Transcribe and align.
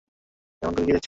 এমন 0.61 0.73
করে 0.73 0.85
কি 0.85 0.85
দেখছেন? 0.87 0.99